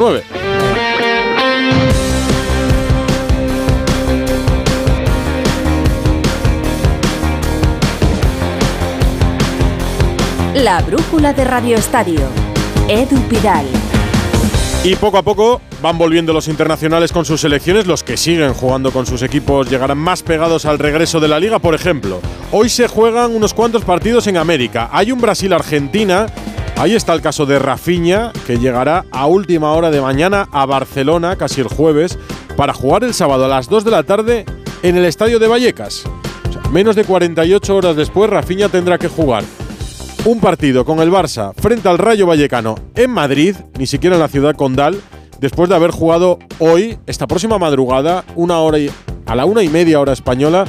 [0.00, 0.22] 9.
[10.54, 12.20] La brújula de Radio Estadio.
[12.88, 13.66] Edu Pidal.
[14.84, 17.86] Y poco a poco van volviendo los internacionales con sus selecciones.
[17.86, 21.58] Los que siguen jugando con sus equipos llegarán más pegados al regreso de la liga.
[21.58, 22.22] Por ejemplo,
[22.52, 24.88] hoy se juegan unos cuantos partidos en América.
[24.92, 26.26] Hay un Brasil-Argentina.
[26.80, 31.36] Ahí está el caso de Rafinha, que llegará a última hora de mañana a Barcelona,
[31.36, 32.18] casi el jueves,
[32.56, 34.46] para jugar el sábado a las 2 de la tarde
[34.82, 36.04] en el estadio de Vallecas.
[36.72, 39.44] Menos de 48 horas después, Rafinha tendrá que jugar
[40.24, 44.28] un partido con el Barça frente al Rayo Vallecano en Madrid, ni siquiera en la
[44.28, 44.98] ciudad condal,
[45.38, 48.90] después de haber jugado hoy, esta próxima madrugada, una hora y,
[49.26, 50.64] a la una y media hora española,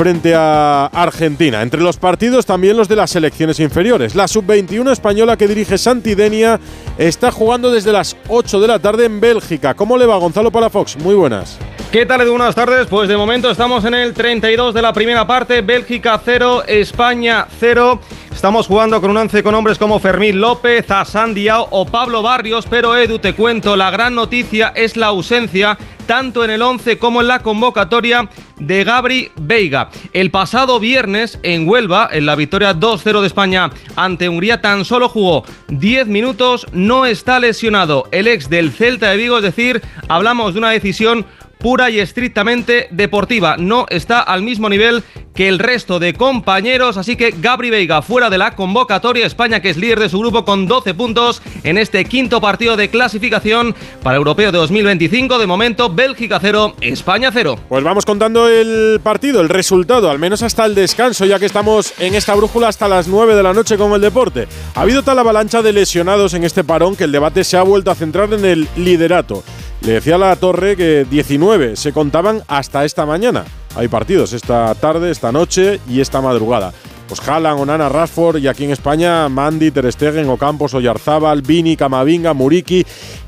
[0.00, 1.60] frente a Argentina.
[1.60, 4.14] Entre los partidos también los de las selecciones inferiores.
[4.14, 6.58] La sub-21 española que dirige Santidenia
[6.96, 9.74] está jugando desde las 8 de la tarde en Bélgica.
[9.74, 10.96] ¿Cómo le va Gonzalo Palafox?
[11.00, 11.58] Muy buenas.
[11.92, 12.30] ¿Qué tal, Edu?
[12.30, 12.86] Buenas tardes.
[12.86, 15.60] Pues de momento estamos en el 32 de la primera parte.
[15.60, 18.00] Bélgica 0, España 0.
[18.32, 22.64] Estamos jugando con un once con hombres como Fermín López, Hassan Diao o Pablo Barrios,
[22.70, 25.76] pero Edu, te cuento, la gran noticia es la ausencia
[26.10, 29.90] tanto en el 11 como en la convocatoria de Gabri Veiga.
[30.12, 35.08] El pasado viernes en Huelva, en la victoria 2-0 de España ante Hungría, tan solo
[35.08, 40.54] jugó 10 minutos, no está lesionado el ex del Celta de Vigo, es decir, hablamos
[40.54, 41.26] de una decisión
[41.60, 43.56] pura y estrictamente deportiva.
[43.56, 48.30] No está al mismo nivel que el resto de compañeros, así que Gabri Veiga fuera
[48.30, 49.26] de la convocatoria.
[49.26, 52.90] España que es líder de su grupo con 12 puntos en este quinto partido de
[52.90, 55.38] clasificación para Europeo de 2025.
[55.38, 57.58] De momento, Bélgica 0, España 0.
[57.68, 61.94] Pues vamos contando el partido, el resultado, al menos hasta el descanso, ya que estamos
[61.98, 64.48] en esta brújula hasta las 9 de la noche con el deporte.
[64.74, 67.90] Ha habido tal avalancha de lesionados en este parón que el debate se ha vuelto
[67.90, 69.44] a centrar en el liderato.
[69.82, 73.44] Le decía a la torre que 19 se contaban hasta esta mañana.
[73.76, 76.72] Hay partidos esta tarde, esta noche y esta madrugada.
[77.08, 82.34] Pues Haaland, Onana, Rashford y aquí en España Mandy, Ter Stegen, Ocampos, Oyarzábal, Vini, Camavinga,
[82.34, 82.84] Muriki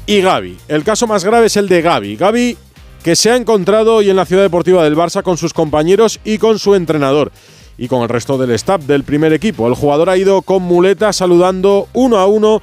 [0.06, 0.58] y Gaby.
[0.68, 2.16] El caso más grave es el de Gaby.
[2.16, 2.56] Gaby
[3.02, 6.38] que se ha encontrado hoy en la Ciudad Deportiva del Barça con sus compañeros y
[6.38, 7.32] con su entrenador
[7.76, 9.66] y con el resto del staff del primer equipo.
[9.66, 12.62] El jugador ha ido con muleta saludando uno a uno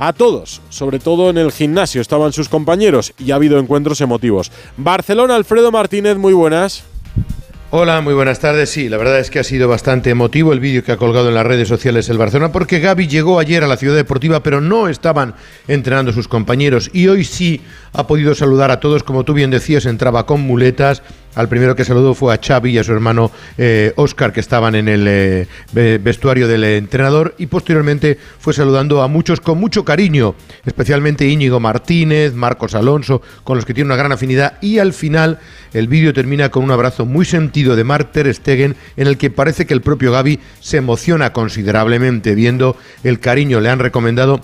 [0.00, 4.50] a todos, sobre todo en el gimnasio estaban sus compañeros y ha habido encuentros emotivos.
[4.78, 6.84] Barcelona, Alfredo Martínez, muy buenas.
[7.72, 8.70] Hola, muy buenas tardes.
[8.70, 11.34] Sí, la verdad es que ha sido bastante emotivo el vídeo que ha colgado en
[11.34, 14.88] las redes sociales el Barcelona, porque Gaby llegó ayer a la ciudad deportiva, pero no
[14.88, 15.34] estaban
[15.68, 17.60] entrenando sus compañeros y hoy sí
[17.92, 21.02] ha podido saludar a todos, como tú bien decías, entraba con muletas,
[21.34, 23.30] al primero que saludó fue a Xavi y a su hermano
[23.96, 29.40] Oscar, que estaban en el eh, vestuario del entrenador, y posteriormente fue saludando a muchos
[29.40, 34.54] con mucho cariño, especialmente Íñigo Martínez, Marcos Alonso, con los que tiene una gran afinidad,
[34.60, 35.38] y al final
[35.72, 39.30] el vídeo termina con un abrazo muy sentido de Mark Ter Stegen, en el que
[39.30, 43.60] parece que el propio Gaby se emociona considerablemente viendo el cariño.
[43.60, 44.40] Le han recomendado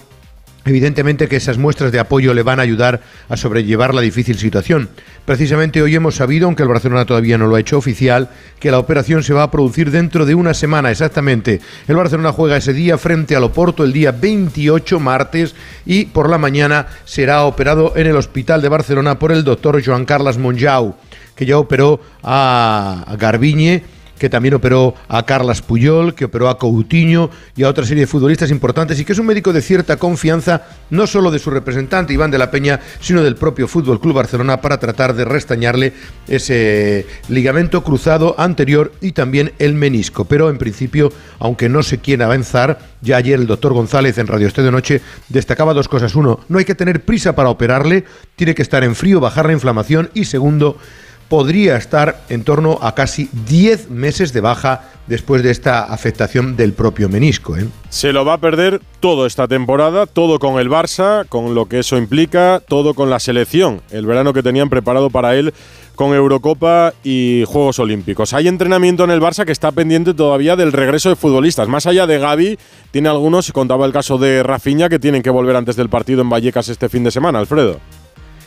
[0.67, 4.89] Evidentemente que esas muestras de apoyo le van a ayudar a sobrellevar la difícil situación.
[5.25, 8.81] Precisamente hoy hemos sabido, aunque el Barcelona todavía no lo ha hecho oficial, que la
[8.81, 11.61] operación se va a producir dentro de una semana exactamente.
[11.87, 15.55] El Barcelona juega ese día frente al Oporto el día 28 martes
[15.87, 20.05] y por la mañana será operado en el Hospital de Barcelona por el doctor Joan
[20.05, 20.97] Carles Monjau,
[21.37, 23.85] que ya operó a Garbiñe
[24.19, 28.07] que también operó a Carlas Puyol, que operó a Coutinho y a otra serie de
[28.07, 32.13] futbolistas importantes y que es un médico de cierta confianza no solo de su representante
[32.13, 35.93] Iván de la Peña, sino del propio Fútbol Club Barcelona para tratar de restañarle
[36.29, 40.25] ese ligamento cruzado anterior y también el menisco.
[40.25, 44.47] Pero en principio, aunque no se quiera avanzar, ya ayer el doctor González en Radio
[44.47, 46.15] Este de Noche destacaba dos cosas.
[46.15, 48.05] Uno, no hay que tener prisa para operarle,
[48.37, 50.79] tiene que estar en frío, bajar la inflamación y segundo,
[51.29, 56.73] podría estar en torno a casi 10 meses de baja después de esta afectación del
[56.73, 57.57] propio menisco.
[57.57, 57.67] ¿eh?
[57.89, 61.81] Se lo va a perder todo esta temporada, todo con el Barça, con lo que
[61.81, 65.55] eso implica, todo con la selección, el verano que tenían preparado para él
[65.95, 68.35] con Eurocopa y Juegos Olímpicos.
[68.35, 71.69] Hay entrenamiento en el Barça que está pendiente todavía del regreso de futbolistas.
[71.69, 72.59] Más allá de Gaby,
[72.91, 76.29] tiene algunos, contaba el caso de Rafinha, que tienen que volver antes del partido en
[76.29, 77.81] Vallecas este fin de semana, Alfredo.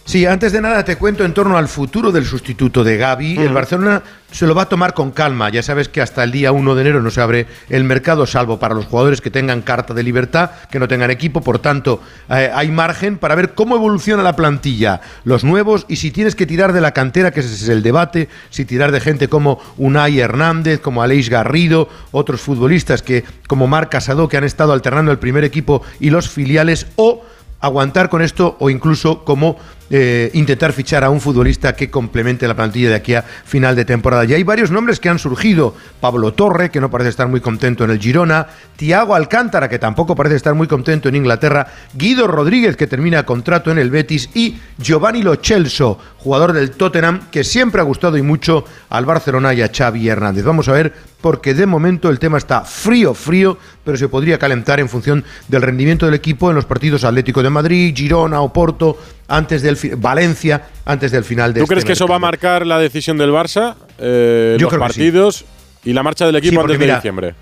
[0.09, 3.37] Sí, antes de nada te cuento en torno al futuro del sustituto de Gaby.
[3.37, 4.01] El Barcelona
[4.31, 5.49] se lo va a tomar con calma.
[5.49, 8.57] Ya sabes que hasta el día 1 de enero no se abre el mercado, salvo
[8.57, 11.41] para los jugadores que tengan carta de libertad, que no tengan equipo.
[11.41, 16.09] Por tanto, eh, hay margen para ver cómo evoluciona la plantilla, los nuevos y si
[16.09, 19.27] tienes que tirar de la cantera, que ese es el debate, si tirar de gente
[19.27, 24.73] como Unai Hernández, como Aleix Garrido, otros futbolistas que como Marc Casado, que han estado
[24.73, 27.21] alternando el primer equipo y los filiales, o
[27.61, 29.57] aguantar con esto o incluso como
[29.89, 33.85] eh, intentar fichar a un futbolista que complemente la plantilla de aquí a final de
[33.85, 34.25] temporada.
[34.25, 35.75] Y hay varios nombres que han surgido.
[35.99, 38.47] Pablo Torre, que no parece estar muy contento en el Girona.
[38.75, 41.67] Tiago Alcántara, que tampoco parece estar muy contento en Inglaterra.
[41.93, 44.29] Guido Rodríguez, que termina contrato en el Betis.
[44.33, 49.53] Y Giovanni Lo Celso, jugador del Tottenham, que siempre ha gustado y mucho al Barcelona
[49.53, 50.43] y a Xavi Hernández.
[50.43, 54.79] Vamos a ver, porque de momento el tema está frío, frío, pero se podría calentar
[54.79, 58.97] en función del rendimiento del equipo en los partidos Atlético de Madrid, Girona, Oporto,
[59.29, 62.65] antes del Valencia antes del final de ¿Tú crees este que eso va a marcar
[62.65, 65.45] la decisión del Barça, eh, los partidos
[65.85, 67.35] y la marcha del equipo antes de diciembre?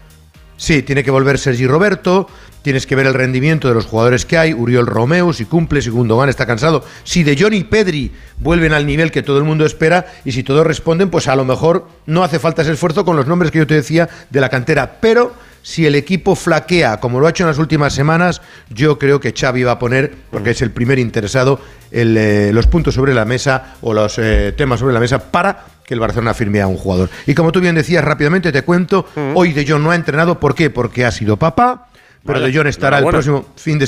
[0.57, 2.27] Sí, tiene que volver Sergi Roberto,
[2.63, 5.91] tienes que ver el rendimiento de los jugadores que hay, Uriol Romeo, si cumple, si
[5.91, 9.65] Gundogan está cansado, si De Jong y Pedri vuelven al nivel que todo el mundo
[9.65, 13.15] espera y si todos responden, pues a lo mejor no hace falta ese esfuerzo con
[13.15, 15.33] los nombres que yo te decía de la cantera, pero
[15.67, 19.33] si el equipo flaquea como lo ha hecho en las últimas semanas, yo creo que
[19.37, 21.59] Xavi va a poner, porque es el primer interesado,
[21.91, 25.93] eh, los puntos sobre la mesa o los eh, temas sobre la mesa para que
[25.93, 27.09] el Barcelona firme a un jugador.
[27.25, 30.55] Y como tú bien decías rápidamente, te cuento, hoy De Jong no ha entrenado, ¿por
[30.55, 30.69] qué?
[30.69, 31.86] Porque ha sido papá,
[32.27, 33.87] pero De Jong estará el próximo, fin de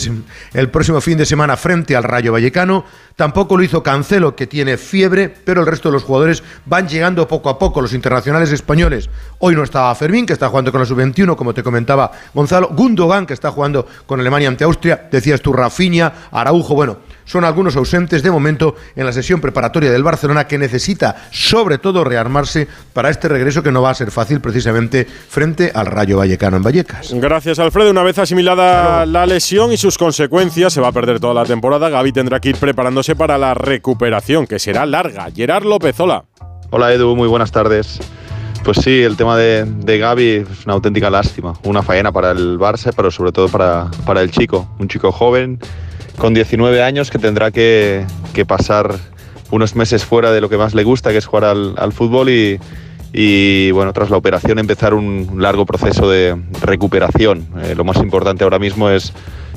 [0.54, 2.86] el próximo fin de semana frente al Rayo Vallecano.
[3.16, 7.28] Tampoco lo hizo Cancelo, que tiene fiebre, pero el resto de los jugadores van llegando
[7.28, 7.82] poco a poco.
[7.82, 9.10] Los internacionales españoles.
[9.40, 12.70] Hoy no estaba Fermín, que está jugando con la sub-21, como te comentaba Gonzalo.
[12.70, 15.08] Gundogan, que está jugando con Alemania ante Austria.
[15.12, 16.76] Decías tú, Rafinha, Araujo.
[16.76, 21.78] Bueno, son algunos ausentes de momento en la sesión preparatoria del Barcelona que necesita sobre
[21.78, 26.18] todo rearmarse para este regreso que no va a ser fácil precisamente frente al Rayo
[26.18, 27.14] Vallecano en Vallecas.
[27.14, 27.92] Gracias Alfredo.
[27.92, 31.90] Una vez asimilada la lesión y sus consecuencias, se va a perder toda la temporada.
[31.90, 35.28] Gaby tendrá que ir preparándose para la recuperación, que será larga.
[35.32, 36.26] Gerard López, hola.
[36.72, 38.00] Hola Edu, muy buenas tardes.
[38.64, 41.54] Pues sí, el tema de, de Gaby es una auténtica lástima.
[41.64, 44.68] Una faena para el Barça, pero sobre todo para, para el chico.
[44.80, 45.60] Un chico joven
[46.20, 48.06] con 19 años que tendrá que,
[48.48, 48.96] pasar
[49.52, 53.72] unos meses fuera de lo que más le gusta, que es jugar al, fútbol y,
[53.72, 57.48] bueno, tras la operación empezar un largo proceso de recuperación.
[57.64, 59.14] Eh, lo más importante ahora mismo es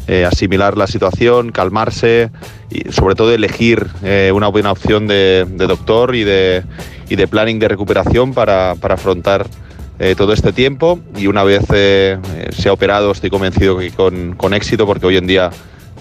[0.09, 2.31] eh, asimilar la situación, calmarse
[2.71, 6.65] y sobre todo elegir eh, una buena opción de, doctor y de,
[7.29, 9.47] planning de recuperación para, afrontar
[10.17, 15.07] todo este tiempo y una vez se ha operado estoy convencido que con éxito porque
[15.07, 15.51] hoy en día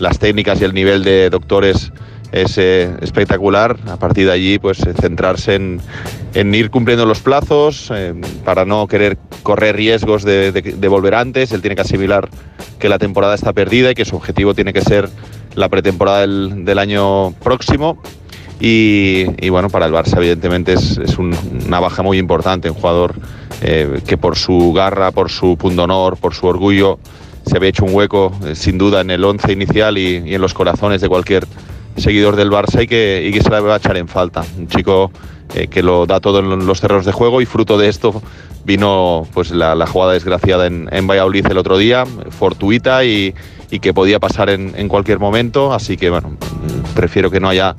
[0.02, 1.92] las técnicas y el nivel de doctores
[2.32, 3.78] es eh, espectacular.
[3.88, 8.14] A partir de allí, pues eh, centrarse en, ir cumpliendo los plazos eh,
[8.44, 11.52] para no querer correr riesgos de, volver antes.
[11.52, 12.30] Él tiene que asimilar
[12.80, 15.08] que la temporada está perdida y que su objetivo tiene que ser
[15.54, 18.02] la pretemporada del, año próximo.
[18.60, 23.16] Y, bueno, para el Barça evidentemente es, una baja muy importante, un jugador
[23.62, 27.00] que por su garra, por su honor, por su orgullo,
[27.46, 30.54] se había hecho un hueco eh, sin duda en el once inicial y, en los
[30.54, 31.46] corazones de cualquier
[31.98, 34.44] seguidor del Barça y que, y que se le va a echar en falta.
[34.58, 35.12] Un chico
[35.56, 38.22] eh, que lo da todo en los terrenos de juego y fruto de esto
[38.64, 43.34] vino pues la, jugada desgraciada en, en, Valladolid el otro día, fortuita y,
[43.70, 46.38] y que podía pasar en, en, cualquier momento, así que bueno,
[46.94, 47.76] prefiero que no haya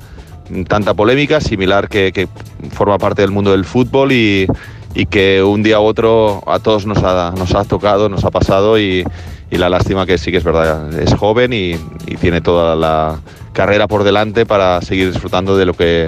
[0.67, 2.27] tanta polémica, similar que, que
[2.71, 4.45] forma parte del mundo del fútbol y,
[4.93, 8.31] y que un día u otro a todos nos ha, nos ha tocado, nos ha
[8.31, 9.03] pasado y,
[9.53, 11.75] y la lástima que sí que es verdad, es joven y,
[12.19, 13.19] tiene toda la
[13.51, 16.07] carrera por delante para seguir disfrutando de lo que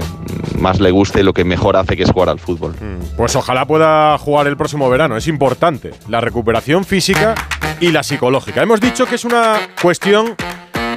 [0.58, 2.72] más le guste y lo que mejor hace que es jugar al fútbol.
[2.72, 7.36] Mm, pues ojalá pueda jugar el próximo verano, es importante la recuperación física
[7.82, 8.64] y la psicológica.
[8.64, 10.36] Hemos dicho que es una cuestión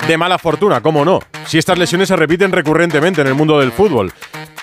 [0.07, 1.19] de mala fortuna, ¿cómo no?
[1.47, 4.13] Si estas lesiones se repiten recurrentemente en el mundo del fútbol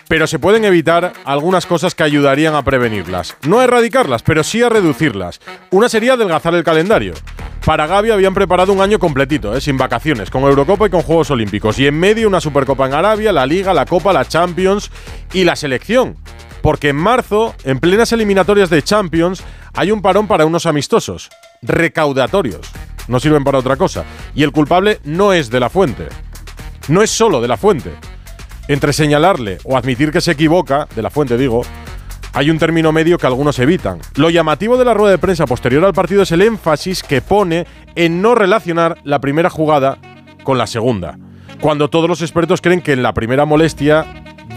[0.07, 3.36] pero se pueden evitar algunas cosas que ayudarían a prevenirlas.
[3.48, 5.41] No a erradicarlas, pero sí a reducirlas.
[5.71, 7.13] Una sería adelgazar el calendario.
[7.65, 9.60] Para Gaby habían preparado un año completito, ¿eh?
[9.60, 11.79] sin vacaciones, con Eurocopa y con Juegos Olímpicos.
[11.79, 14.91] Y en medio una Supercopa en Arabia, la Liga, la Copa, la Champions
[15.34, 16.15] y la selección.
[16.62, 19.43] Porque en marzo, en plenas eliminatorias de Champions,
[19.74, 21.29] hay un parón para unos amistosos,
[21.63, 22.69] recaudatorios.
[23.07, 24.05] No sirven para otra cosa.
[24.36, 26.07] Y el culpable no es de la fuente.
[26.88, 27.93] No es solo de la fuente
[28.67, 31.62] entre señalarle o admitir que se equivoca, de la fuente digo,
[32.35, 33.99] hay un término medio que algunos evitan.
[34.15, 37.65] Lo llamativo de la rueda de prensa posterior al partido es el énfasis que pone
[37.95, 39.97] en no relacionar la primera jugada
[40.43, 41.17] con la segunda,
[41.61, 44.05] cuando todos los expertos creen que en la primera molestia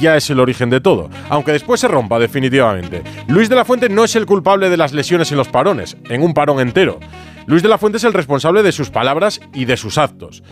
[0.01, 3.05] ya es el origen de todo, aunque después se rompa definitivamente.
[3.29, 6.25] Luis de la Fuente no es el culpable de las lesiones en los parones, en
[6.25, 6.99] un parón entero.
[7.47, 10.43] Luis de la Fuente es el responsable de sus palabras y de sus actos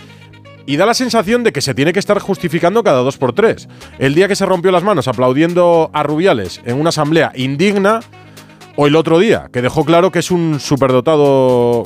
[0.67, 3.69] y da la sensación de que se tiene que estar justificando cada dos por tres.
[3.99, 8.01] El día que se rompió las manos aplaudiendo a Rubiales en una asamblea indigna,
[8.77, 11.85] o el otro día, que dejó claro que es un superdotado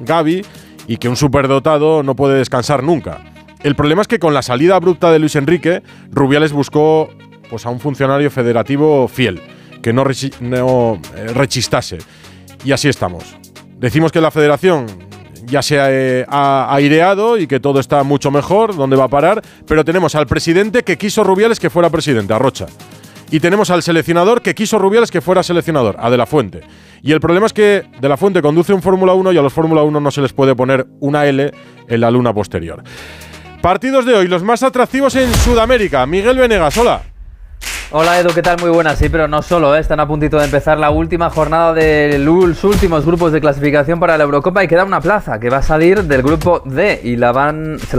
[0.00, 0.44] Gaby
[0.86, 3.24] y que un superdotado no puede descansar nunca.
[3.62, 7.10] El problema es que con la salida abrupta de Luis Enrique, Rubiales buscó
[7.50, 9.40] pues, a un funcionario federativo fiel,
[9.82, 11.98] que no, eh, rechistase.
[12.64, 13.36] Y así estamos.
[13.78, 14.86] Decimos que la federación
[15.48, 19.42] ya se eh, ha aireado y que todo está mucho mejor, dónde va a parar,
[19.66, 22.66] pero tenemos al presidente que quiso Rubiales que fuera presidente, a Rocha.
[23.30, 26.62] Y tenemos al seleccionador que quiso Rubiales que fuera seleccionador, a De La Fuente.
[27.02, 29.52] Y el problema es que De La Fuente conduce un Fórmula 1 y a los
[29.52, 31.52] Fórmula 1 no se les puede poner una L
[31.88, 32.82] en la luna posterior.
[33.60, 36.06] Partidos de hoy, los más atractivos en Sudamérica.
[36.06, 37.02] Miguel Venegas, hola.
[37.90, 38.60] Hola Edu, ¿qué tal?
[38.60, 38.98] Muy buenas.
[38.98, 39.80] Sí, pero no solo, ¿eh?
[39.80, 44.18] están a puntito de empezar la última jornada de los últimos grupos de clasificación para
[44.18, 47.16] la Eurocopa y queda una plaza que va a salir del grupo D y se
[47.16, 47.32] la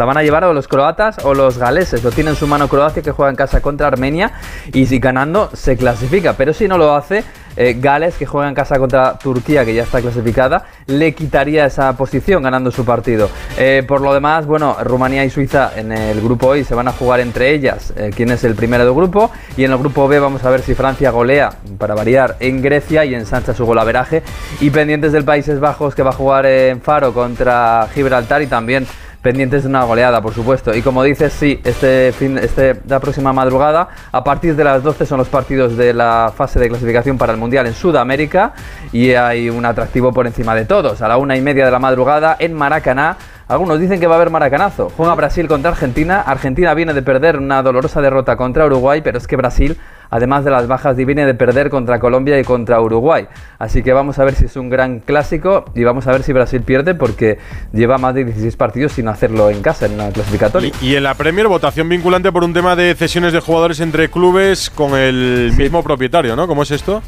[0.05, 2.03] van a llevar o los croatas o los galeses.
[2.03, 4.31] Lo tiene en su mano Croacia que juega en casa contra Armenia
[4.71, 7.23] y si ganando se clasifica, pero si no lo hace
[7.59, 11.95] eh, Gales, que juega en casa contra Turquía, que ya está clasificada, le quitaría esa
[11.97, 13.29] posición ganando su partido.
[13.57, 16.93] Eh, por lo demás, bueno, Rumanía y Suiza en el grupo hoy se van a
[16.93, 19.29] jugar entre ellas eh, quién es el primero del grupo.
[19.57, 23.03] Y en el grupo B vamos a ver si Francia golea, para variar, en Grecia
[23.03, 24.23] y ensancha su golaveraje.
[24.61, 28.87] Y pendientes del Países Bajos, que va a jugar en Faro contra Gibraltar y también
[29.21, 30.75] pendientes de una goleada, por supuesto.
[30.75, 35.05] Y como dices, sí, este fin, este, la próxima madrugada, a partir de las 12
[35.05, 38.53] son los partidos de la fase de clasificación para el Mundial en Sudamérica
[38.91, 41.01] y hay un atractivo por encima de todos.
[41.01, 43.17] A la una y media de la madrugada en Maracaná
[43.49, 44.91] algunos dicen que va a haber maracanazo.
[44.95, 46.21] Juega Brasil contra Argentina.
[46.21, 49.75] Argentina viene de perder una dolorosa derrota contra Uruguay, pero es que Brasil,
[50.09, 53.27] además de las bajas, viene de perder contra Colombia y contra Uruguay.
[53.57, 56.33] Así que vamos a ver si es un gran clásico y vamos a ver si
[56.33, 57.37] Brasil pierde porque
[57.73, 60.71] lleva más de 16 partidos sin hacerlo en casa, en la clasificatoria.
[60.81, 64.69] Y, en la Premier, votación vinculante por un tema de cesiones de jugadores entre clubes
[64.69, 66.47] con el mismo propietario, ¿no?
[66.47, 67.01] ¿Cómo es esto?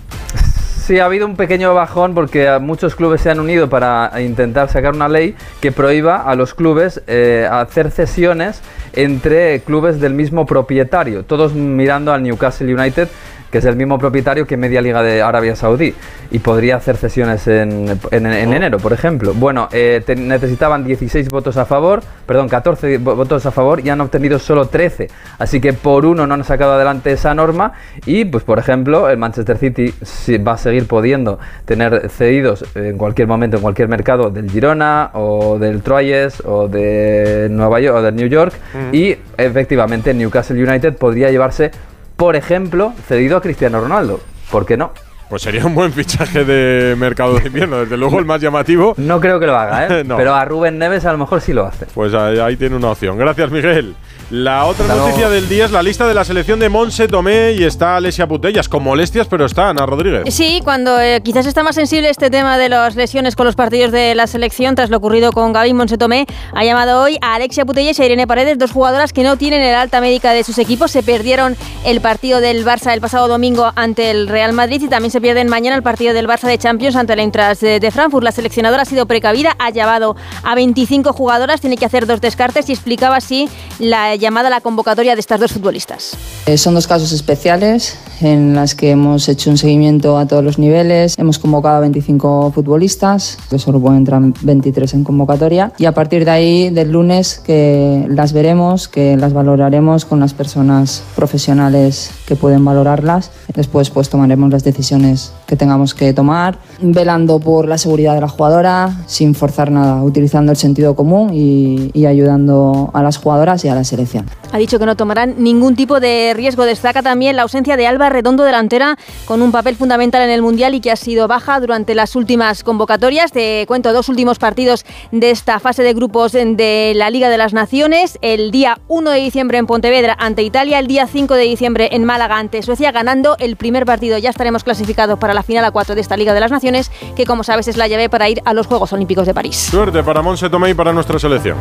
[0.81, 4.95] Sí, ha habido un pequeño bajón porque muchos clubes se han unido para intentar sacar
[4.95, 11.23] una ley que prohíba a los clubes eh, hacer cesiones entre clubes del mismo propietario,
[11.23, 13.09] todos mirando al Newcastle United
[13.51, 15.93] que es el mismo propietario que Media Liga de Arabia Saudí
[16.31, 19.34] y podría hacer sesiones en, enero, por ejemplo.
[19.34, 24.39] Bueno, eh, necesitaban 16 votos a favor, perdón, 14 votos a favor y han obtenido
[24.39, 25.10] solo 13.
[25.38, 27.74] Así que por uno no han sacado adelante esa norma
[28.05, 29.93] y, pues por ejemplo, el Manchester City
[30.38, 35.60] va a seguir pudiendo tener cedidos en cualquier momento, en cualquier mercado del Girona o
[35.60, 38.53] del Troyes o de Nueva York o del New York
[38.91, 41.72] y efectivamente Newcastle United podría llevarse
[42.18, 44.20] por ejemplo, cedido a Cristiano Ronaldo.
[44.51, 44.91] ¿Por qué no?
[45.31, 48.95] Pues sería un buen fichaje de mercado de invierno, desde luego el más llamativo.
[48.97, 50.03] No creo que lo haga, ¿eh?
[50.17, 51.85] Pero a Rubén Neves a lo mejor sí lo hace.
[51.85, 53.17] Pues ahí tiene una opción.
[53.17, 53.95] Gracias, Miguel.
[54.29, 57.63] La otra noticia del día es la lista de la selección de Monse Tomé y
[57.63, 60.33] está Alesia Putellas, con molestias, pero está Ana Rodríguez.
[60.33, 63.91] Sí, cuando eh, quizás está más sensible este tema de las lesiones con los partidos
[63.91, 67.65] de la selección, tras lo ocurrido con Gaby Monse Tomé, ha llamado hoy a Alexia
[67.65, 70.57] Putellas y a Irene Paredes, dos jugadoras que no tienen el alta médica de sus
[70.57, 70.91] equipos.
[70.91, 75.11] Se perdieron el partido del Barça el pasado domingo ante el Real Madrid y también
[75.11, 78.24] se pierden mañana el partido del Barça de Champions ante el Eintracht de Frankfurt.
[78.24, 82.68] La seleccionadora ha sido precavida, ha llamado a 25 jugadoras, tiene que hacer dos descartes
[82.70, 83.48] y explicaba así
[83.80, 86.18] la llamada a la convocatoria de estas dos futbolistas.
[86.46, 90.60] Eh, son dos casos especiales en las que hemos hecho un seguimiento a todos los
[90.60, 91.18] niveles.
[91.18, 95.72] Hemos convocado a 25 futbolistas, que solo pueden entrar 23 en convocatoria.
[95.78, 100.34] Y a partir de ahí, del lunes, que las veremos, que las valoraremos con las
[100.34, 103.32] personas profesionales que pueden valorarlas.
[103.54, 108.22] Después, pues tomaremos las decisiones bendiciones que tengamos que tomar, velando por la seguridad de
[108.22, 113.65] la jugadora, sin forzar nada, utilizando el sentido común y, y ayudando a las jugadoras
[113.65, 114.27] y a la selección.
[114.53, 116.63] Ha dicho que no tomarán ningún tipo de riesgo.
[116.63, 120.74] Destaca también la ausencia de Alba Redondo delantera con un papel fundamental en el Mundial
[120.74, 123.34] y que ha sido baja durante las últimas convocatorias.
[123.34, 127.53] Te cuento dos últimos partidos de esta fase de grupos de la Liga de las
[127.53, 128.17] Naciones.
[128.22, 132.05] El día 1 de diciembre en Pontevedra ante Italia, el día 5 de diciembre en
[132.05, 134.17] Málaga ante Suecia, ganando el primer partido.
[134.17, 137.25] Ya estaremos clasificados para la final a 4 de esta Liga de las Naciones, que
[137.25, 139.55] como sabes es la llave para ir a los Juegos Olímpicos de París.
[139.57, 141.57] Suerte para Monse Tomé y para nuestra selección.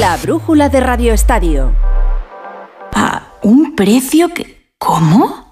[0.00, 1.72] La brújula de Radio Estadio.
[2.94, 4.72] ¿A un precio que...
[4.78, 5.51] ¿Cómo?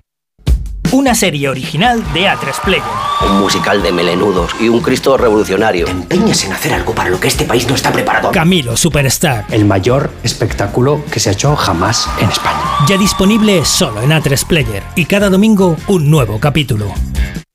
[0.91, 2.83] una serie original de A3 Player.
[3.29, 5.85] Un musical de melenudos y un Cristo revolucionario.
[5.85, 8.31] Te empeñas en hacer algo para lo que este país no está preparado.
[8.31, 9.45] Camilo Superstar.
[9.49, 12.61] El mayor espectáculo que se ha hecho jamás en España.
[12.87, 16.93] Ya disponible solo en A3 Player y cada domingo un nuevo capítulo.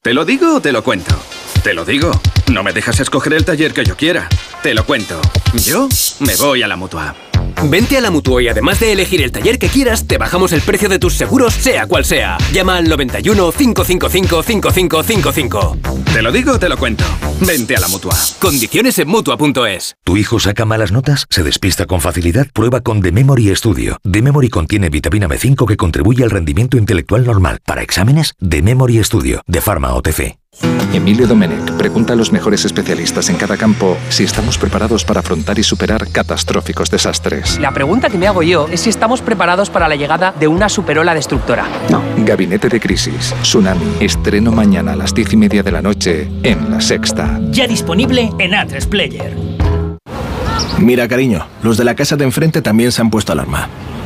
[0.03, 1.15] ¿Te lo digo o te lo cuento?
[1.63, 2.13] Te lo digo,
[2.53, 4.29] no me dejas escoger el taller que yo quiera.
[4.63, 5.21] Te lo cuento.
[5.65, 5.89] Yo
[6.21, 7.15] me voy a la mutua.
[7.65, 10.61] Vente a la mutua y además de elegir el taller que quieras, te bajamos el
[10.61, 12.39] precio de tus seguros, sea cual sea.
[12.53, 15.77] Llama al 91 555 5555.
[16.13, 17.05] Te lo digo, te lo cuento.
[17.41, 18.15] Vente a la mutua.
[18.39, 19.97] Condiciones en mutua.es.
[20.05, 21.27] ¿Tu hijo saca malas notas?
[21.29, 22.47] ¿Se despista con facilidad?
[22.53, 23.99] Prueba con The Memory Studio.
[24.11, 27.59] The Memory contiene vitamina B5 que contribuye al rendimiento intelectual normal.
[27.65, 30.37] Para exámenes, The Memory Studio, de Pharma OTC.
[30.93, 35.59] Emilio Domenech pregunta a los mejores especialistas en cada campo si estamos preparados para afrontar
[35.59, 37.59] y superar catastróficos desastres.
[37.61, 40.69] La pregunta que me hago yo es si estamos preparados para la llegada de una
[40.69, 41.67] superola destructora.
[41.91, 42.03] No.
[42.19, 46.71] Gabinete de Crisis, Tsunami, estreno mañana a las diez y media de la noche en
[46.71, 47.41] La Sexta.
[47.51, 49.37] Ya disponible en A3 Player.
[50.79, 53.69] Mira, cariño, los de la casa de enfrente también se han puesto alarma.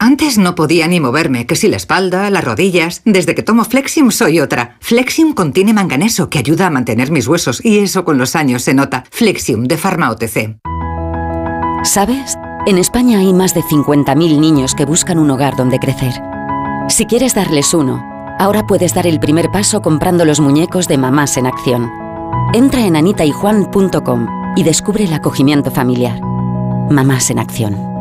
[0.00, 3.02] Antes no podía ni moverme, que si la espalda, las rodillas.
[3.04, 4.76] Desde que tomo Flexium soy otra.
[4.80, 8.74] Flexium contiene manganeso que ayuda a mantener mis huesos y eso con los años se
[8.74, 9.02] nota.
[9.10, 10.56] Flexium de Pharma OTC.
[11.82, 12.36] ¿Sabes?
[12.66, 16.12] En España hay más de 50.000 niños que buscan un hogar donde crecer.
[16.88, 18.00] Si quieres darles uno,
[18.38, 21.90] ahora puedes dar el primer paso comprando los muñecos de Mamás en Acción.
[22.54, 26.20] Entra en anitayjuan.com y descubre el acogimiento familiar.
[26.88, 27.97] Mamás en Acción.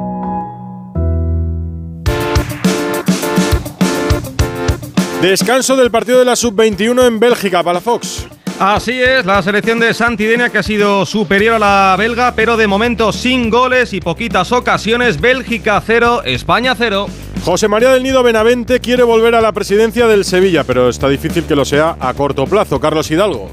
[5.21, 8.27] Descanso del partido de la sub-21 en Bélgica para Fox.
[8.59, 12.67] Así es, la selección de Santidenia que ha sido superior a la belga, pero de
[12.67, 15.19] momento sin goles y poquitas ocasiones.
[15.19, 17.07] Bélgica 0, España 0.
[17.43, 21.45] José María del Nido Benavente quiere volver a la presidencia del Sevilla, pero está difícil
[21.45, 22.79] que lo sea a corto plazo.
[22.79, 23.50] Carlos Hidalgo.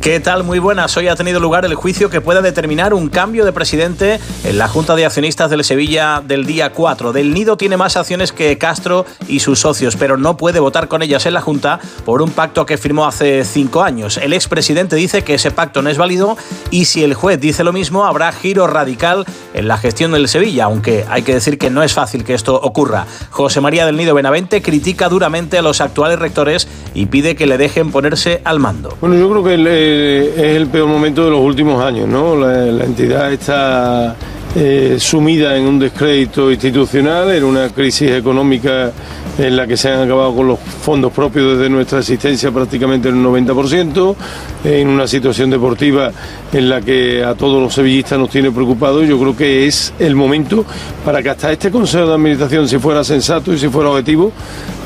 [0.00, 0.44] ¿Qué tal?
[0.44, 0.96] Muy buenas.
[0.96, 4.68] Hoy ha tenido lugar el juicio que pueda determinar un cambio de presidente en la
[4.68, 7.12] Junta de Accionistas del Sevilla del día 4.
[7.12, 11.02] Del Nido tiene más acciones que Castro y sus socios, pero no puede votar con
[11.02, 14.18] ellas en la Junta por un pacto que firmó hace cinco años.
[14.18, 16.36] El expresidente dice que ese pacto no es válido
[16.70, 20.66] y si el juez dice lo mismo, habrá giro radical en la gestión del Sevilla,
[20.66, 23.06] aunque hay que decir que no es fácil que esto ocurra.
[23.30, 27.58] José María del Nido Benavente critica duramente a los actuales rectores y pide que le
[27.58, 28.96] dejen ponerse al mando.
[29.00, 32.36] Bueno, yo creo que el, es el peor momento de los últimos años, ¿no?
[32.36, 34.16] La, entidad está
[34.56, 38.92] eh, sumida en un descrédito institucional, en una crisis económica
[39.38, 43.24] en la que se han acabado con los fondos propios desde nuestra existencia prácticamente en
[43.24, 44.16] un 90%,
[44.64, 46.10] en una situación deportiva
[46.52, 49.06] en la que a todos los sevillistas nos tiene preocupados.
[49.06, 50.64] Yo creo que es el momento
[51.04, 54.32] para que hasta este Consejo de Administración, si fuera sensato y si fuera objetivo,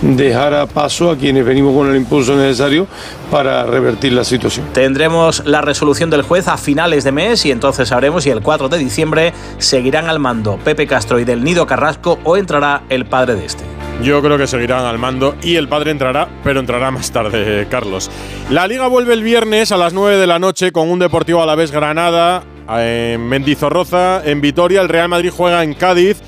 [0.03, 2.87] dejara paso a quienes venimos con el impulso necesario
[3.31, 4.67] para revertir la situación.
[4.75, 8.69] Tendremos la resolución del juez a finales de mes y entonces sabremos si el 4
[8.69, 13.37] de diciembre seguirán al mando Pepe Castro y del Nido Carrasco o entrará el padre
[13.37, 13.72] de este.
[14.01, 18.11] Yo creo que seguirán al mando y el padre entrará, pero entrará más tarde, Carlos.
[18.51, 21.47] La liga vuelve el viernes a las 9 de la noche con un Deportivo a
[21.47, 24.81] la vez Granada, en Mendizorroza, en Vitoria.
[24.81, 26.21] El Real Madrid juega en Cádiz.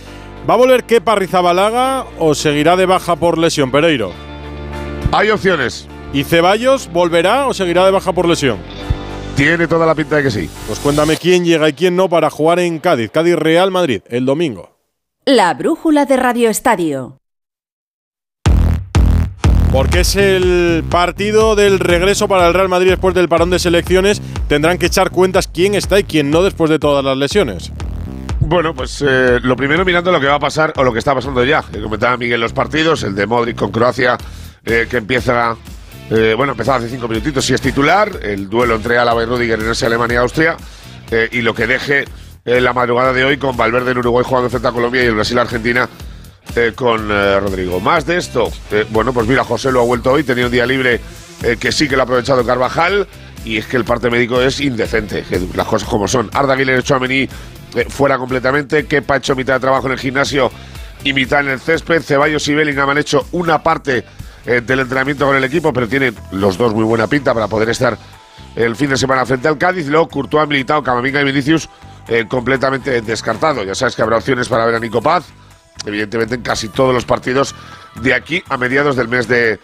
[0.49, 4.13] ¿Va a volver Kepa Rizabalaga o seguirá de baja por lesión, Pereiro?
[5.11, 5.89] Hay opciones.
[6.13, 8.59] ¿Y Ceballos volverá o seguirá de baja por lesión?
[9.37, 10.49] Tiene toda la pinta de que sí.
[10.69, 13.11] Pues cuéntame quién llega y quién no para jugar en Cádiz.
[13.11, 14.77] Cádiz Real Madrid, el domingo.
[15.25, 17.19] La brújula de Radio Estadio.
[19.75, 24.23] Porque es el partido del regreso para el Real Madrid después del parón de selecciones.
[24.47, 27.73] Tendrán que echar cuentas quién está y quién no después de todas las lesiones.
[28.39, 31.13] Bueno, pues eh, lo primero mirando lo que va a pasar o lo que está
[31.13, 31.65] pasando ya.
[31.73, 34.17] Que comentaba Miguel los partidos, el de Modric con Croacia,
[34.65, 35.57] eh, que empieza,
[36.09, 39.59] eh, bueno, empezaba hace cinco minutitos, si es titular, el duelo entre Álava y Rudiger
[39.59, 40.57] en ese Alemania-Austria,
[41.33, 42.05] y lo que deje
[42.45, 45.89] la madrugada de hoy con Valverde en Uruguay jugando frente a Colombia y el Brasil-Argentina
[46.57, 47.81] eh, con eh, Rodrigo.
[47.81, 50.65] Más de esto, eh, bueno, pues mira, José lo ha vuelto hoy, tenía un día
[50.67, 51.01] libre
[51.61, 53.07] que sí que lo ha aprovechado Carvajal,
[53.45, 56.31] y es que el parte médico es indecente, las cosas como son.
[56.33, 57.29] Arda Guilherme Chouameni
[57.89, 60.51] fuera completamente, ha hecho mitad de trabajo en el gimnasio
[61.03, 64.05] y mitad en el césped, Ceballos y Bellingham han hecho una parte
[64.45, 67.99] del entrenamiento con el equipo, pero tienen los dos muy buena pinta para poder estar
[68.57, 69.87] el fin de semana frente al Cádiz.
[69.89, 71.69] Luego Courtois, Militao, Camavinga y Vinicius
[72.29, 73.65] completamente descartado.
[73.65, 75.27] Ya sabes que habrá opciones para ver a Nico Paz
[75.87, 77.55] evidentemente en casi todos los partidos
[78.01, 79.61] de aquí a mediados del mes de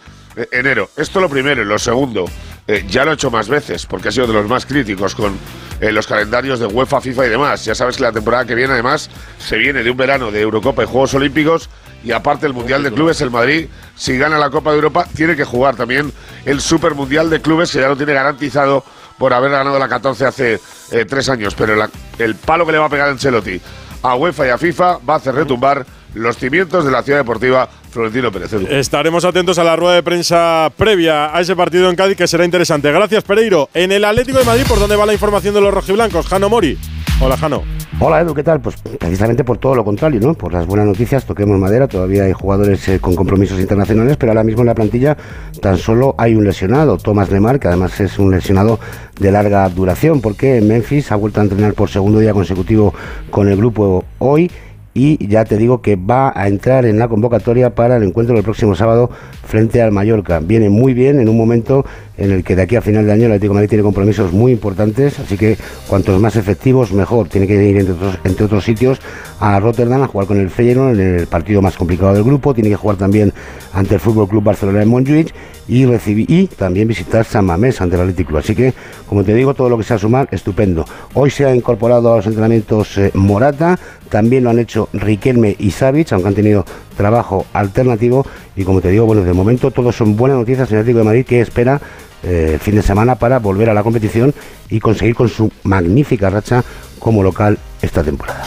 [0.51, 0.89] enero.
[0.95, 1.61] Esto lo primero.
[1.61, 2.25] Y lo segundo,
[2.67, 5.37] eh, ya lo ha hecho más veces, porque ha sido de los más críticos con
[5.79, 7.65] eh, los calendarios de UEFA, FIFA y demás.
[7.65, 10.83] Ya sabes que la temporada que viene, además, se viene de un verano de Eurocopa
[10.83, 11.69] y Juegos Olímpicos
[12.03, 15.35] y aparte el Mundial de Clubes, el Madrid, si gana la Copa de Europa, tiene
[15.35, 16.11] que jugar también
[16.45, 18.83] el Super Mundial de Clubes, que ya lo tiene garantizado
[19.17, 20.59] por haber ganado la 14 hace
[20.91, 21.53] eh, tres años.
[21.55, 21.75] Pero
[22.17, 23.61] el palo que le va a pegar Ancelotti
[24.03, 27.69] a UEFA y a FIFA va a hacer retumbar los cimientos de la ciudad deportiva
[27.89, 28.53] Florentino Pérez.
[28.53, 32.45] Estaremos atentos a la rueda de prensa previa a ese partido en Cádiz que será
[32.45, 32.91] interesante.
[32.91, 33.69] Gracias, Pereiro.
[33.73, 36.27] En el Atlético de Madrid, ¿por dónde va la información de los rojiblancos?
[36.27, 36.77] Jano Mori.
[37.19, 37.63] Hola, Jano.
[37.99, 38.59] Hola, Edu, ¿qué tal?
[38.61, 40.33] Pues precisamente por todo lo contrario, ¿no?
[40.33, 44.43] Por las buenas noticias, toquemos madera, todavía hay jugadores eh, con compromisos internacionales, pero ahora
[44.43, 45.15] mismo en la plantilla
[45.61, 48.79] tan solo hay un lesionado, Tomás Lemar, que además es un lesionado
[49.19, 52.91] de larga duración, porque Memphis ha vuelto a entrenar por segundo día consecutivo
[53.29, 54.49] con el grupo hoy
[54.93, 58.43] y ya te digo que va a entrar en la convocatoria para el encuentro del
[58.43, 59.09] próximo sábado
[59.45, 60.39] frente al Mallorca.
[60.39, 61.85] Viene muy bien en un momento
[62.21, 64.31] en el que de aquí a final de año el Atlético de Madrid tiene compromisos
[64.31, 65.57] muy importantes, así que
[65.87, 67.27] cuantos más efectivos mejor.
[67.27, 68.99] Tiene que ir entre otros, entre otros sitios
[69.39, 72.69] a Rotterdam a jugar con el Feyenoord en el partido más complicado del grupo, tiene
[72.69, 73.33] que jugar también
[73.73, 75.33] ante el Fútbol Club Barcelona en Montjuic
[75.67, 78.73] y recibir y también visitar San Mamés ante el Atlético Así que,
[79.07, 80.85] como te digo, todo lo que sea sumar, estupendo.
[81.13, 83.79] Hoy se ha incorporado a los entrenamientos eh, Morata,
[84.09, 86.65] también lo han hecho Riquelme y Savic, aunque han tenido
[86.97, 88.25] trabajo alternativo.
[88.55, 91.05] Y como te digo, bueno, de momento todos son buenas noticias en el Atlético de
[91.05, 91.81] Madrid que espera
[92.23, 94.33] eh, fin de semana para volver a la competición
[94.69, 96.63] y conseguir con su magnífica racha
[96.99, 98.45] como local esta temporada.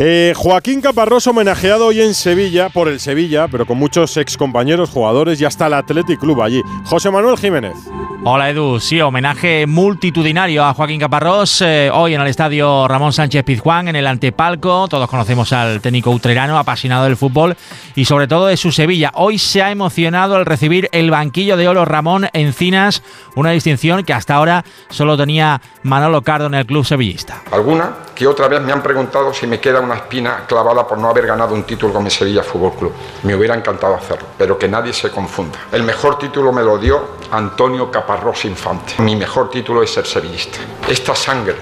[0.00, 5.40] Eh, Joaquín Caparrós homenajeado hoy en Sevilla por el Sevilla, pero con muchos excompañeros, jugadores
[5.40, 6.62] y hasta el Athletic Club allí.
[6.84, 7.74] José Manuel Jiménez.
[8.22, 13.42] Hola Edu, sí, homenaje multitudinario a Joaquín Caparrós eh, hoy en el estadio Ramón Sánchez
[13.42, 14.86] Pizjuán, en el antepalco.
[14.86, 17.56] Todos conocemos al técnico utrerano, apasionado del fútbol
[17.96, 19.10] y sobre todo de su Sevilla.
[19.14, 23.02] Hoy se ha emocionado al recibir el banquillo de oro Ramón Encinas,
[23.34, 27.42] una distinción que hasta ahora solo tenía Manolo Cardo en el club sevillista.
[27.50, 31.08] Alguna que otra vez me han preguntado si me queda una espina clavada por no
[31.08, 32.92] haber ganado un título con el Sevilla Fútbol Club.
[33.22, 35.58] Me hubiera encantado hacerlo, pero que nadie se confunda.
[35.72, 38.94] El mejor título me lo dio Antonio Caparrós Infante.
[38.98, 40.58] Mi mejor título es ser sevillista.
[40.86, 41.56] Esta sangre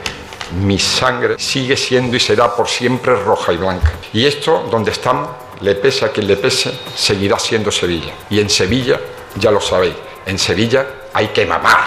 [0.53, 3.93] mi sangre sigue siendo y será por siempre roja y blanca.
[4.13, 5.29] Y esto, donde estamos,
[5.61, 8.13] le pese a quien le pese, seguirá siendo Sevilla.
[8.31, 9.01] Y en Sevilla,
[9.37, 11.81] ya lo sabéis, en Sevilla hay que mamar.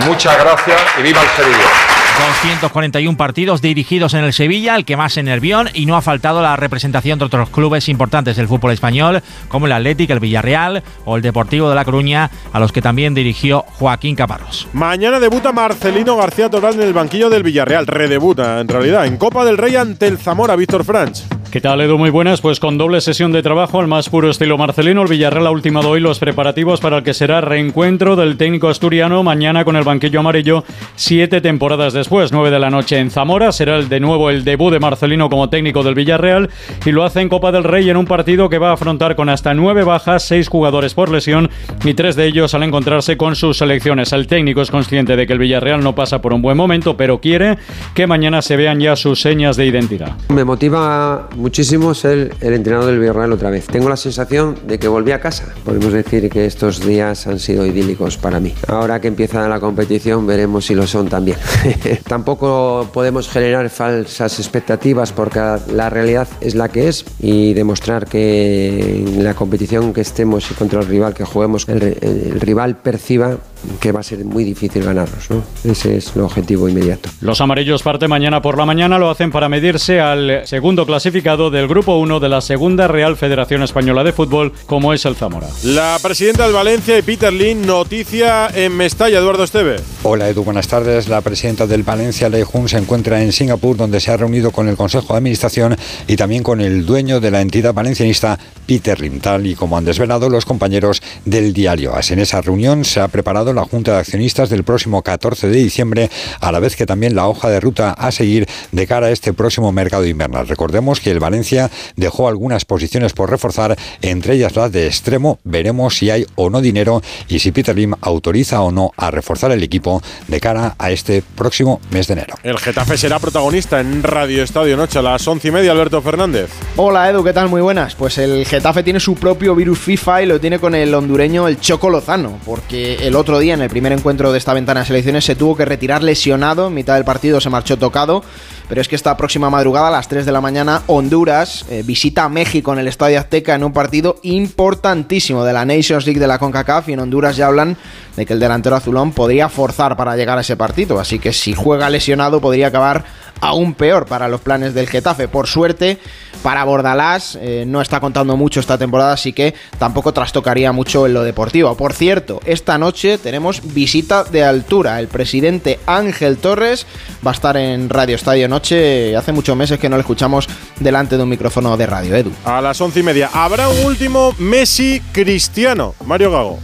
[0.00, 2.07] Muchas gracias y viva el Sevilla.
[2.18, 6.42] 241 partidos dirigidos en el Sevilla, el que más en Nervión, y no ha faltado
[6.42, 11.16] la representación de otros clubes importantes del fútbol español, como el Atlético, el Villarreal o
[11.16, 14.66] el Deportivo de La Coruña, a los que también dirigió Joaquín Caparrós.
[14.72, 19.44] Mañana debuta Marcelino García Toral en el banquillo del Villarreal, redebuta en realidad, en Copa
[19.44, 21.37] del Rey ante el Zamora, Víctor Franch.
[21.50, 21.96] ¿Qué tal, Edu?
[21.96, 22.42] Muy buenas.
[22.42, 25.88] Pues con doble sesión de trabajo al más puro estilo marcelino, el Villarreal ha ultimado
[25.88, 30.20] hoy los preparativos para el que será reencuentro del técnico asturiano mañana con el banquillo
[30.20, 30.62] amarillo,
[30.94, 33.50] siete temporadas después, nueve de la noche en Zamora.
[33.50, 36.50] Será el de nuevo el debut de Marcelino como técnico del Villarreal
[36.84, 39.30] y lo hace en Copa del Rey en un partido que va a afrontar con
[39.30, 41.48] hasta nueve bajas, seis jugadores por lesión
[41.82, 44.12] y tres de ellos al encontrarse con sus selecciones.
[44.12, 47.22] El técnico es consciente de que el Villarreal no pasa por un buen momento, pero
[47.22, 47.56] quiere
[47.94, 50.14] que mañana se vean ya sus señas de identidad.
[50.28, 53.66] Me motiva muchísimo ser el entrenador del Villarreal otra vez.
[53.66, 55.54] Tengo la sensación de que volví a casa.
[55.64, 58.54] Podemos decir que estos días han sido idílicos para mí.
[58.66, 61.38] Ahora que empieza la competición veremos si lo son también.
[62.08, 65.38] Tampoco podemos generar falsas expectativas porque
[65.72, 70.54] la realidad es la que es y demostrar que en la competición que estemos y
[70.54, 73.38] contra el rival que juguemos, el, el rival perciba
[73.80, 75.30] que va a ser muy difícil ganarnos.
[75.30, 75.42] ¿no?
[75.64, 77.10] Ese es el objetivo inmediato.
[77.20, 81.68] Los amarillos parte mañana por la mañana, lo hacen para medirse al segundo clasificado del
[81.68, 85.48] Grupo 1 de la Segunda Real Federación Española de Fútbol, como es el Zamora.
[85.64, 89.76] La presidenta del Valencia y Peter Lin, noticia en Mestalla, Eduardo Esteve.
[90.02, 91.08] Hola Edu, buenas tardes.
[91.08, 94.68] La presidenta del Valencia, Lei Jun, se encuentra en Singapur, donde se ha reunido con
[94.68, 99.20] el Consejo de Administración y también con el dueño de la entidad valencianista, Peter Lim,
[99.20, 102.10] tal y como han desvelado los compañeros del diario AS.
[102.10, 106.10] En esa reunión se ha preparado la Junta de Accionistas del próximo 14 de diciembre,
[106.40, 109.32] a la vez que también la hoja de ruta a seguir de cara a este
[109.32, 110.48] próximo mercado invernal.
[110.48, 115.38] Recordemos que el Valencia dejó algunas posiciones por reforzar, entre ellas las de extremo.
[115.44, 119.50] Veremos si hay o no dinero y si Peter Lim autoriza o no a reforzar
[119.52, 122.34] el equipo de cara a este próximo mes de enero.
[122.42, 126.50] El Getafe será protagonista en Radio Estadio Noche a las once y media, Alberto Fernández.
[126.76, 127.48] Hola Edu, ¿qué tal?
[127.48, 127.94] Muy buenas.
[127.94, 131.60] Pues el Getafe tiene su propio virus FIFA y lo tiene con el hondureño el
[131.60, 135.36] Choco Lozano, porque el otro en el primer encuentro de esta ventana de selecciones se
[135.36, 138.22] tuvo que retirar lesionado, en mitad del partido se marchó tocado
[138.68, 142.24] pero es que esta próxima madrugada a las 3 de la mañana Honduras eh, visita
[142.24, 146.26] a México en el Estadio Azteca en un partido importantísimo de la Nations League de
[146.26, 147.76] la CONCACAF y en Honduras ya hablan
[148.16, 151.54] de que el delantero azulón podría forzar para llegar a ese partido, así que si
[151.54, 153.04] juega lesionado podría acabar
[153.40, 155.28] aún peor para los planes del Getafe.
[155.28, 155.98] Por suerte,
[156.42, 161.14] para Bordalás eh, no está contando mucho esta temporada, así que tampoco trastocaría mucho en
[161.14, 161.76] lo deportivo.
[161.76, 164.98] Por cierto, esta noche tenemos visita de altura.
[165.00, 166.86] El presidente Ángel Torres
[167.26, 168.57] va a estar en Radio Estadio Noche.
[168.58, 170.48] Hace muchos meses que no le escuchamos
[170.80, 172.32] delante de un micrófono de radio, Edu.
[172.44, 175.94] A las once y media habrá un último Messi Cristiano.
[176.04, 176.58] Mario Gago.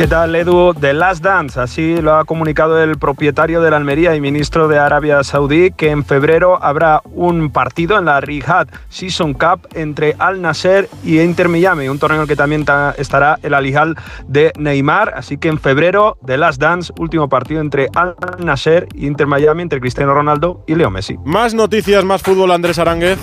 [0.00, 0.72] ¿Qué tal, Edu?
[0.72, 4.78] The Last Dance, así lo ha comunicado el propietario de la Almería y ministro de
[4.78, 10.40] Arabia Saudí, que en febrero habrá un partido en la Riyadh Season Cup entre Al
[10.40, 12.64] Nasser y Inter Miami, un torneo en el que también
[12.96, 13.94] estará el Alihal
[14.26, 15.12] de Neymar.
[15.14, 19.60] Así que en febrero, The Last Dance, último partido entre Al Nasser y Inter Miami,
[19.60, 21.18] entre Cristiano Ronaldo y Leo Messi.
[21.26, 23.18] Más noticias, más fútbol, Andrés Aránguez.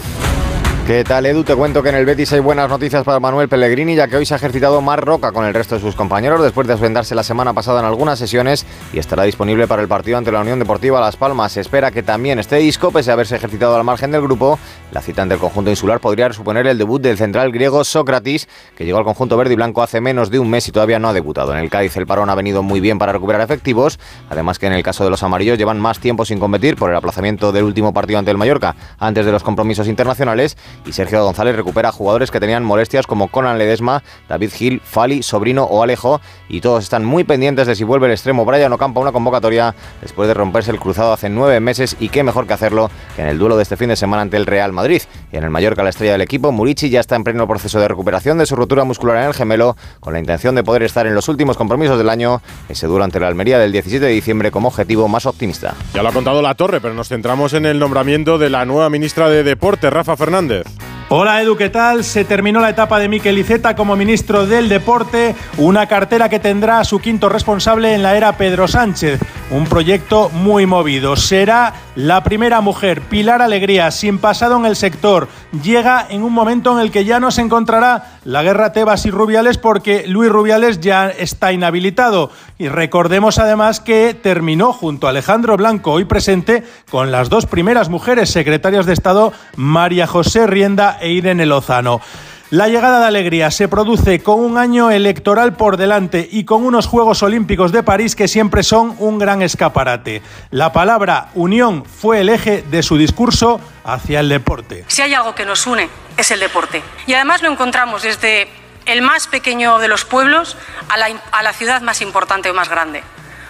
[0.88, 1.43] ¿Qué tal, Edu?
[1.43, 4.26] Te cuento que en el Betis hay buenas noticias para Manuel Pellegrini, ya que hoy
[4.26, 7.23] se ha ejercitado más roca con el resto de sus compañeros después de ausentarse la
[7.23, 11.02] semana pasada en algunas sesiones y estará disponible para el partido ante la Unión Deportiva
[11.02, 11.52] Las Palmas.
[11.52, 14.60] Se espera que también esté Isco, pese a haberse ejercitado al margen del grupo.
[14.93, 18.47] La cita ante el conjunto insular podría suponer el debut del central griego Sócrates,
[18.78, 21.10] que llegó al conjunto verde y blanco hace menos de un mes y todavía no
[21.10, 21.52] ha debutado.
[21.52, 24.73] En el Cádiz el parón ha venido muy bien para recuperar efectivos, además que en
[24.73, 27.93] el caso de los amarillos llevan más tiempo sin competir por el aplazamiento del último
[27.93, 32.40] partido ante el Mallorca antes de los compromisos internacionales y Sergio González recupera jugadores que
[32.40, 37.24] tenían molestias como Conan Ledesma, David Gil, Fali, Sobrino o Alejo y todos están muy
[37.24, 40.80] pendientes de si vuelve el extremo Brian Ocampo a una convocatoria después de romperse el
[40.80, 43.78] cruzado hace nueve meses y qué mejor que hacerlo que en el duelo de este
[43.78, 45.02] fin de semana ante el Real Madrid.
[45.32, 47.88] Y en el Mallorca la estrella del equipo, Murici ya está en pleno proceso de
[47.88, 51.16] recuperación de su rotura muscular en el gemelo con la intención de poder estar en
[51.16, 54.68] los últimos compromisos del año, ese duelo ante la Almería del 17 de diciembre como
[54.68, 55.76] objetivo más optimista.
[55.94, 58.90] Ya lo ha contado la torre, pero nos centramos en el nombramiento de la nueva
[58.90, 60.67] ministra de Deporte, Rafa Fernández.
[61.10, 62.04] Hola Edu, ¿qué tal?
[62.04, 66.80] Se terminó la etapa de Miquel Iceta como ministro del Deporte, una cartera que tendrá
[66.80, 69.22] a su quinto responsable en la era Pedro Sánchez.
[69.50, 71.16] Un proyecto muy movido.
[71.16, 75.30] Será la primera mujer, Pilar Alegría, sin pasado en el sector.
[75.64, 79.12] Llega en un momento en el que ya no se encontrará la guerra Tebas y
[79.12, 82.30] Rubiales porque Luis Rubiales ya está inhabilitado.
[82.58, 87.88] Y recordemos además que terminó junto a Alejandro Blanco, hoy presente, con las dos primeras
[87.88, 92.02] mujeres secretarias de Estado, María José Rienda e Irene Lozano.
[92.50, 96.88] La llegada de Alegría se produce con un año electoral por delante y con unos
[96.88, 100.22] Juegos Olímpicos de París que siempre son un gran escaparate.
[100.50, 104.86] La palabra unión fue el eje de su discurso hacia el deporte.
[104.88, 106.82] Si hay algo que nos une es el deporte.
[107.06, 108.48] Y además lo encontramos desde
[108.86, 110.56] el más pequeño de los pueblos
[110.88, 113.04] a la, a la ciudad más importante o más grande.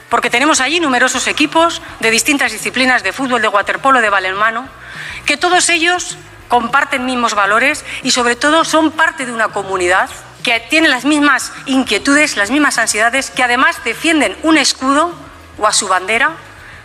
[0.10, 4.68] Porque tenemos allí numerosos equipos de distintas disciplinas de fútbol, de waterpolo, de balonmano,
[5.28, 10.10] que todos ellos comparten mismos valores y sobre todo son parte de una comunidad
[10.44, 15.12] que tiene las mismas inquietudes, las mismas ansiedades, que además defienden un escudo
[15.58, 16.32] o a su bandera,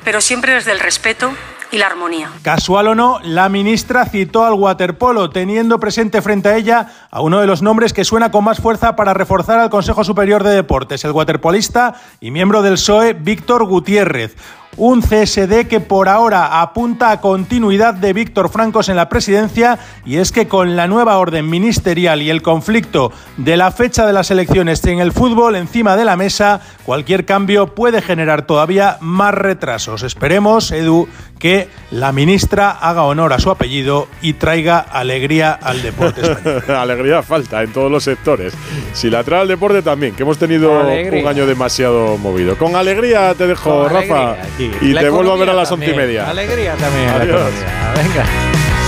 [0.05, 1.33] pero siempre desde el respeto
[1.71, 2.31] y la armonía.
[2.43, 7.41] Casual o no, la ministra citó al waterpolo, teniendo presente frente a ella a uno
[7.41, 11.05] de los nombres que suena con más fuerza para reforzar al Consejo Superior de Deportes,
[11.05, 14.37] el waterpolista y miembro del PSOE Víctor Gutiérrez
[14.77, 20.17] un CSD que por ahora apunta a continuidad de Víctor Francos en la presidencia y
[20.17, 24.31] es que con la nueva orden ministerial y el conflicto de la fecha de las
[24.31, 30.03] elecciones en el fútbol encima de la mesa, cualquier cambio puede generar todavía más retrasos.
[30.03, 31.07] Esperemos, Edu,
[31.39, 36.63] que la ministra haga honor a su apellido y traiga alegría al deporte español.
[36.77, 38.55] alegría falta en todos los sectores.
[38.93, 42.57] Si la trae al deporte también, que hemos tenido un año demasiado movido.
[42.57, 44.37] Con alegría te dejo, Rafa.
[44.81, 46.29] Y te vuelvo a ver a las once y media.
[46.29, 47.09] Alegría también.
[47.09, 47.51] Adiós.
[47.97, 48.52] Venga.